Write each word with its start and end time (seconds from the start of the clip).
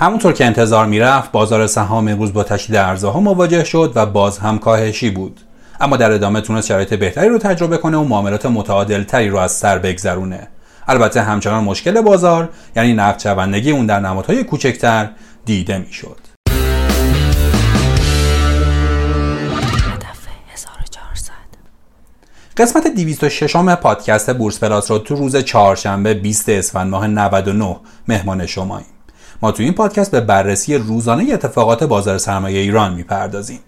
همونطور 0.00 0.32
که 0.32 0.44
انتظار 0.44 0.86
می‌رفت 0.86 1.32
بازار 1.32 1.66
سهام 1.66 2.08
امروز 2.08 2.32
با 2.32 2.44
تشدید 2.44 2.76
ارزها 2.76 3.20
مواجه 3.20 3.64
شد 3.64 3.92
و 3.94 4.06
باز 4.06 4.38
هم 4.38 4.58
کاهشی 4.58 5.10
بود. 5.10 5.40
اما 5.80 5.96
در 5.96 6.12
ادامه 6.12 6.40
تونست 6.40 6.68
شرایط 6.68 6.94
بهتری 6.94 7.28
رو 7.28 7.38
تجربه 7.38 7.78
کنه 7.78 7.96
و 7.96 8.04
معاملات 8.04 8.46
متعادل 8.46 9.02
تری 9.02 9.28
رو 9.28 9.38
از 9.38 9.52
سر 9.52 9.78
بگذرونه. 9.78 10.48
البته 10.88 11.22
همچنان 11.22 11.64
مشکل 11.64 12.00
بازار 12.00 12.48
یعنی 12.76 12.92
نقد 12.92 13.18
شوندگی 13.18 13.70
اون 13.70 13.86
در 13.86 14.00
نمادهای 14.00 14.44
کوچکتر 14.44 15.10
دیده 15.44 15.78
می‌شد. 15.78 16.18
قسمت 22.56 22.86
206 22.86 23.56
پادکست 23.56 24.34
بورس 24.34 24.60
پلاس 24.60 24.90
رو 24.90 24.98
تو 24.98 25.14
روز 25.14 25.36
چهارشنبه 25.36 26.14
20 26.14 26.48
اسفند 26.48 26.90
ماه 26.90 27.06
99 27.06 27.76
مهمان 28.08 28.46
شماییم. 28.46 28.97
ما 29.42 29.52
تو 29.52 29.62
این 29.62 29.72
پادکست 29.72 30.10
به 30.10 30.20
بررسی 30.20 30.74
روزانه 30.74 31.32
اتفاقات 31.32 31.84
بازار 31.84 32.18
سرمایه 32.18 32.60
ایران 32.60 32.94
می‌پردازیم. 32.94 33.60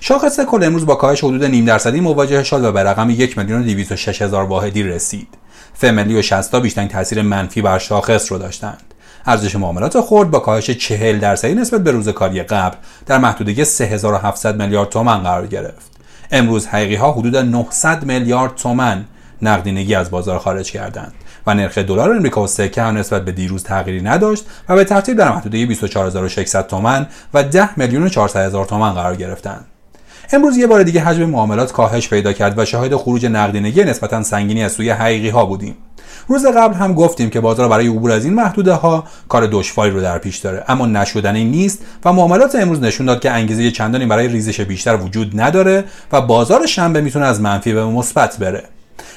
شاخص 0.00 0.40
کل 0.40 0.64
امروز 0.64 0.86
با 0.86 0.94
کاهش 0.94 1.24
حدود 1.24 1.44
نیم 1.44 1.64
درصدی 1.64 2.00
مواجه 2.00 2.42
شد 2.42 2.64
و 2.64 2.72
به 2.72 2.82
رقم 2.82 3.10
یک 3.10 3.38
میلیون 3.38 3.86
هزار 4.20 4.44
واحدی 4.44 4.82
رسید. 4.82 5.28
فملی 5.74 6.18
و 6.18 6.22
شستا 6.22 6.60
بیشترین 6.60 6.88
تاثیر 6.88 7.22
منفی 7.22 7.62
بر 7.62 7.78
شاخص 7.78 8.32
رو 8.32 8.38
داشتند. 8.38 8.94
ارزش 9.26 9.56
معاملات 9.56 10.00
خرد 10.00 10.30
با 10.30 10.38
کاهش 10.38 10.70
40 10.70 11.18
درصدی 11.18 11.54
نسبت 11.54 11.84
به 11.84 11.90
روز 11.90 12.08
کاری 12.08 12.42
قبل 12.42 12.76
در 13.06 13.18
محدوده 13.18 13.64
3700 13.64 14.62
میلیارد 14.62 14.88
تومان 14.88 15.22
قرار 15.22 15.46
گرفت. 15.46 15.90
امروز 16.30 16.66
حقیقی 16.66 16.94
ها 16.94 17.12
حدود 17.12 17.36
900 17.36 18.04
میلیارد 18.04 18.54
تومن 18.54 19.04
نقدینگی 19.42 19.94
از 19.94 20.10
بازار 20.10 20.38
خارج 20.38 20.70
کردند 20.70 21.12
و 21.46 21.54
نرخ 21.54 21.78
دلار 21.78 22.10
امریکا 22.10 22.42
و 22.42 22.46
سکه 22.46 22.82
هم 22.82 22.96
نسبت 22.96 23.24
به 23.24 23.32
دیروز 23.32 23.64
تغییری 23.64 24.02
نداشت 24.02 24.46
و 24.68 24.74
به 24.74 24.84
ترتیب 24.84 25.18
در 25.18 25.30
محدوده 25.30 25.66
24600 25.66 26.66
تومن 26.66 27.06
و 27.34 27.42
10 27.42 27.78
میلیون 27.78 28.02
و 28.02 28.08
400 28.08 28.46
هزار 28.46 28.64
تومن 28.64 28.92
قرار 28.92 29.16
گرفتند. 29.16 29.64
امروز 30.32 30.56
یه 30.56 30.66
بار 30.66 30.82
دیگه 30.82 31.00
حجم 31.00 31.24
معاملات 31.24 31.72
کاهش 31.72 32.08
پیدا 32.08 32.32
کرد 32.32 32.58
و 32.58 32.64
شاهد 32.64 32.96
خروج 32.96 33.26
نقدینگی 33.26 33.84
نسبتا 33.84 34.22
سنگینی 34.22 34.64
از 34.64 34.72
سوی 34.72 34.90
حقیقی 34.90 35.28
ها 35.28 35.46
بودیم. 35.46 35.74
روز 36.28 36.46
قبل 36.46 36.74
هم 36.74 36.94
گفتیم 36.94 37.30
که 37.30 37.40
بازار 37.40 37.68
برای 37.68 37.88
عبور 37.88 38.12
از 38.12 38.24
این 38.24 38.34
محدوده 38.34 38.72
ها 38.72 39.04
کار 39.28 39.46
دشواری 39.46 39.90
رو 39.90 40.00
در 40.00 40.18
پیش 40.18 40.36
داره 40.36 40.64
اما 40.68 40.86
نشدنی 40.86 41.44
نیست 41.44 41.82
و 42.04 42.12
معاملات 42.12 42.54
امروز 42.54 42.80
نشون 42.80 43.06
داد 43.06 43.20
که 43.20 43.30
انگیزه 43.30 43.70
چندانی 43.70 44.06
برای 44.06 44.28
ریزش 44.28 44.60
بیشتر 44.60 44.96
وجود 44.96 45.40
نداره 45.40 45.84
و 46.12 46.20
بازار 46.20 46.66
شنبه 46.66 47.00
می‌تونه 47.00 47.26
از 47.26 47.40
منفی 47.40 47.72
به 47.72 47.84
مثبت 47.84 48.36
بره 48.36 48.64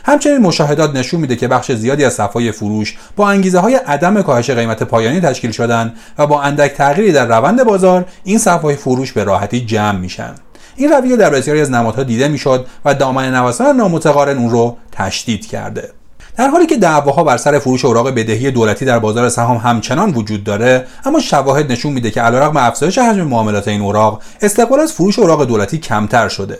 همچنین 0.06 0.38
مشاهدات 0.38 0.96
نشون 0.96 1.20
میده 1.20 1.36
که 1.36 1.48
بخش 1.48 1.72
زیادی 1.72 2.06
از 2.06 2.14
صفای 2.14 2.52
فروش 2.52 2.98
با 3.16 3.30
انگیزه 3.30 3.60
های 3.60 3.76
عدم 3.76 4.22
کاهش 4.22 4.50
قیمت 4.50 4.84
پایانی 4.84 5.20
تشکیل 5.20 5.52
شدن 5.52 5.94
و 6.18 6.28
با 6.28 6.42
اندک 6.42 6.74
تغییری 6.74 7.12
در 7.12 7.26
روند 7.26 7.64
بازار 7.64 8.06
این 8.24 8.38
صفای 8.38 8.76
فروش 8.76 9.12
به 9.12 9.24
راحتی 9.24 9.66
جمع 9.66 10.00
میشن. 10.00 10.36
این 10.76 10.92
رویه 10.92 11.18
در 11.18 11.30
بسیاری 11.30 11.62
از 11.62 11.72
نمادها 11.72 12.04
دیده 12.04 12.28
می‌شد 12.28 12.66
و 12.86 12.94
دامن 12.94 13.36
نوسان 13.36 13.76
نامتقارن 13.76 14.38
اون 14.38 14.50
رو 14.50 14.78
تشدید 14.92 15.48
کرده. 15.48 15.90
در 16.38 16.48
حالی 16.48 16.66
که 16.66 16.78
دعواها 16.78 17.24
بر 17.24 17.38
سر 17.38 17.60
فروش 17.60 17.86
اوراق 17.86 18.10
بدهی 18.10 18.52
دولتی 18.52 18.86
در 18.86 19.00
بازار 19.00 19.30
سهام 19.30 19.58
همچنان 19.58 20.14
وجود 20.14 20.44
داره 20.44 20.86
اما 21.06 21.20
شواهد 21.20 21.72
نشون 21.72 21.94
میده 21.94 22.12
که 22.12 22.22
علیرغم 22.22 22.58
افزایش 22.58 22.98
حجم 22.98 23.24
معاملات 23.24 23.68
این 23.68 23.82
اوراق 23.82 24.22
استقبال 24.42 24.80
از 24.80 24.94
فروش 24.94 25.20
اوراق 25.20 25.48
دولتی 25.48 25.78
کمتر 25.78 26.28
شده. 26.28 26.60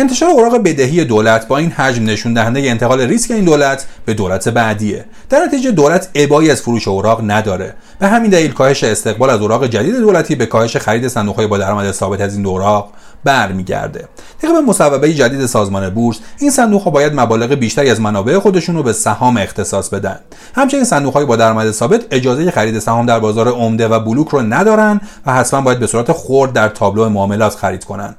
انتشار 0.00 0.30
اوراق 0.30 0.56
بدهی 0.56 1.04
دولت 1.04 1.48
با 1.48 1.58
این 1.58 1.70
حجم 1.70 2.04
نشون 2.04 2.34
دهنده 2.34 2.60
انتقال 2.60 3.00
ریسک 3.00 3.30
این 3.30 3.44
دولت 3.44 3.86
به 4.04 4.14
دولت 4.14 4.48
بعدیه. 4.48 5.04
در 5.28 5.44
نتیجه 5.44 5.70
دولت 5.70 6.08
ابایی 6.14 6.50
از 6.50 6.60
فروش 6.60 6.88
اوراق 6.88 7.20
نداره. 7.24 7.74
به 7.98 8.08
همین 8.08 8.30
دلیل 8.30 8.52
کاهش 8.52 8.84
استقبال 8.84 9.30
از 9.30 9.40
اوراق 9.40 9.66
جدید 9.66 9.96
دولتی 9.96 10.34
به 10.34 10.46
کاهش 10.46 10.76
خرید 10.76 11.08
صندوقهای 11.08 11.46
با 11.46 11.58
درآمد 11.58 11.92
ثابت 11.92 12.20
از 12.20 12.36
این 12.36 12.46
اوراق 12.46 12.92
برمیگرده. 13.24 14.08
طبق 14.42 14.54
مصوبه 14.66 15.14
جدید 15.14 15.46
سازمان 15.46 15.90
بورس 15.90 16.18
این 16.38 16.50
صندوق 16.50 16.82
ها 16.82 16.90
باید 16.90 17.20
مبالغ 17.20 17.54
بیشتری 17.54 17.90
از 17.90 18.00
منابع 18.00 18.38
خودشون 18.38 18.76
رو 18.76 18.82
به 18.82 18.92
سهام 18.92 19.36
اختصاص 19.36 19.88
بدن. 19.88 20.18
همچنین 20.54 20.84
صندوق 20.84 21.14
های 21.14 21.24
با 21.24 21.36
درآمد 21.36 21.70
ثابت 21.70 22.00
اجازه 22.10 22.50
خرید 22.50 22.78
سهام 22.78 23.06
در 23.06 23.18
بازار 23.18 23.48
عمده 23.48 23.88
و 23.88 24.00
بلوک 24.00 24.28
رو 24.28 24.40
ندارن 24.40 25.00
و 25.26 25.32
حتما 25.32 25.60
باید 25.60 25.78
به 25.78 25.86
صورت 25.86 26.12
خرد 26.12 26.52
در 26.52 26.68
تابلو 26.68 27.08
معاملات 27.08 27.54
خرید 27.54 27.84
کنن. 27.84 28.16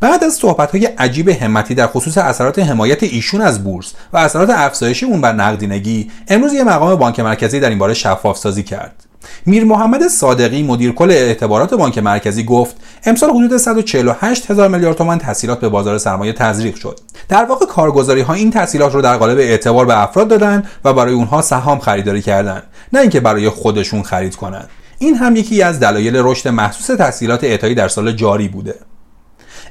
بعد 0.00 0.24
از 0.24 0.34
صحبت 0.34 0.70
های 0.70 0.84
عجیب 0.86 1.28
همتی 1.28 1.74
در 1.74 1.86
خصوص 1.86 2.18
اثرات 2.18 2.58
حمایت 2.58 3.02
ایشون 3.02 3.40
از 3.40 3.64
بورس 3.64 3.92
و 4.12 4.16
اثرات 4.16 4.50
افزایشی 4.50 5.06
اون 5.06 5.20
بر 5.20 5.32
نقدینگی 5.32 6.10
امروز 6.28 6.52
یه 6.52 6.64
مقام 6.64 6.94
بانک 6.94 7.20
مرکزی 7.20 7.60
در 7.60 7.68
این 7.68 7.78
باره 7.78 7.94
شفاف 7.94 8.38
سازی 8.38 8.62
کرد. 8.62 9.04
میر 9.46 9.64
محمد 9.64 10.08
صادقی 10.08 10.62
مدیر 10.62 10.92
کل 10.92 11.10
اعتبارات 11.10 11.74
بانک 11.74 11.98
مرکزی 11.98 12.44
گفت 12.44 12.76
امسال 13.04 13.30
حدود 13.30 13.56
148 13.56 14.50
هزار 14.50 14.68
میلیارد 14.68 14.96
تومان 14.96 15.18
تسهیلات 15.18 15.60
به 15.60 15.68
بازار 15.68 15.98
سرمایه 15.98 16.32
تزریق 16.32 16.76
شد. 16.76 17.00
در 17.28 17.44
واقع 17.44 17.66
کارگزاری 17.66 18.20
ها 18.20 18.34
این 18.34 18.50
تسهیلات 18.50 18.94
رو 18.94 19.02
در 19.02 19.16
قالب 19.16 19.38
اعتبار 19.38 19.86
به 19.86 20.02
افراد 20.02 20.28
دادن 20.28 20.62
و 20.84 20.92
برای 20.92 21.14
اونها 21.14 21.42
سهام 21.42 21.78
خریداری 21.78 22.22
کردند 22.22 22.62
نه 22.92 23.00
اینکه 23.00 23.20
برای 23.20 23.48
خودشون 23.48 24.02
خرید 24.02 24.36
کنند 24.36 24.68
این 24.98 25.14
هم 25.14 25.36
یکی 25.36 25.62
از 25.62 25.80
دلایل 25.80 26.16
رشد 26.16 26.48
محسوس 26.48 26.96
تسهیلات 26.98 27.44
اعطایی 27.44 27.74
در 27.74 27.88
سال 27.88 28.12
جاری 28.12 28.48
بوده. 28.48 28.74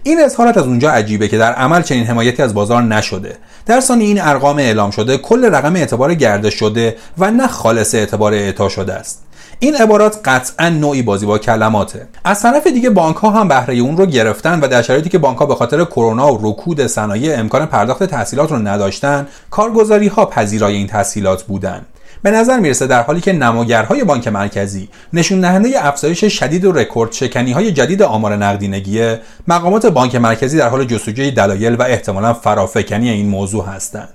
این 0.04 0.20
اظهارات 0.22 0.58
از 0.58 0.66
اونجا 0.66 0.92
عجیبه 0.92 1.28
که 1.28 1.38
در 1.38 1.54
عمل 1.54 1.82
چنین 1.82 2.06
حمایتی 2.06 2.44
از 2.44 2.54
بازار 2.54 2.84
نشده. 2.84 3.38
در 3.66 3.80
ثانی 3.80 4.06
این 4.06 4.22
ارقام 4.22 4.58
اعلام 4.58 4.92
شده 4.92 5.18
کل 5.18 5.46
رقم 5.46 5.76
اعتبار 5.76 6.14
گردش 6.14 6.54
شده 6.54 6.96
و 7.18 7.32
نه 7.32 7.48
خالص 7.48 7.96
اعتبار 7.96 8.34
اعطا 8.34 8.70
شده 8.70 8.94
است. 8.94 9.24
این 9.60 9.76
عبارات 9.76 10.20
قطعا 10.26 10.70
نوعی 10.70 11.02
بازی 11.02 11.26
با 11.26 11.38
کلماته. 11.38 12.08
از 12.24 12.42
طرف 12.42 12.68
دیگه 12.68 12.90
بانک 12.90 13.16
ها 13.16 13.30
هم 13.30 13.48
بهره 13.48 13.76
اون 13.76 13.98
رو 13.98 14.06
گرفتن 14.06 14.60
و 14.60 14.68
در 14.68 14.82
شرایطی 14.82 15.10
که 15.10 15.18
بانک 15.18 15.38
ها 15.38 15.46
به 15.46 15.56
خاطر 15.56 15.86
کرونا 15.86 16.34
و 16.34 16.40
رکود 16.42 16.88
صنایع 16.88 17.40
امکان 17.40 17.66
پرداخت 17.66 18.04
تحصیلات 18.04 18.52
رو 18.52 18.58
نداشتن 18.58 19.28
کارگزاری 19.52 20.08
ها 20.08 20.26
پذیرای 20.26 20.76
این 20.76 20.88
تحصیلات 20.88 21.44
بودن. 21.44 21.86
به 22.24 22.32
نظر 22.32 22.60
می‌رسه 22.60 22.88
در 22.88 23.04
حالی 23.04 23.22
که 23.22 23.34
نماگرهای 23.34 24.04
بانک 24.04 24.28
مرکزی 24.28 24.90
نشون 25.14 25.42
دهنده 25.42 25.88
افزایش 25.88 26.26
شدید 26.26 26.66
و 26.66 26.72
رکورد 26.72 27.12
شکنی 27.12 27.52
های 27.52 27.72
جدید 27.72 28.02
آمار 28.02 28.36
نقدینگی 28.36 29.16
مقامات 29.48 29.86
بانک 29.86 30.16
مرکزی 30.16 30.58
در 30.58 30.70
حال 30.70 30.86
جستجوی 30.86 31.32
دلایل 31.32 31.76
و 31.76 31.82
احتمالا 31.82 32.34
فرافکنی 32.34 33.10
این 33.10 33.30
موضوع 33.30 33.66
هستند. 33.66 34.10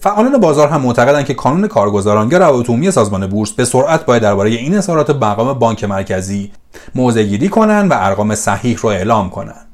فعالان 0.00 0.40
بازار 0.40 0.68
هم 0.68 0.80
معتقدند 0.80 1.24
که 1.24 1.34
کانون 1.34 1.68
کارگزاران 1.68 2.30
یا 2.30 2.38
روابط 2.38 2.68
عمومی 2.68 2.90
سازمان 2.90 3.26
بورس 3.26 3.52
به 3.52 3.64
سرعت 3.64 4.04
باید 4.06 4.22
درباره 4.22 4.50
این 4.50 4.78
اظهارات 4.78 5.10
مقام 5.10 5.58
بانک 5.58 5.84
مرکزی 5.84 6.52
موضع 6.94 7.22
گیری 7.22 7.48
کنند 7.48 7.90
و 7.90 7.94
ارقام 7.98 8.34
صحیح 8.34 8.78
رو 8.78 8.88
اعلام 8.88 9.30
کنند. 9.30 9.66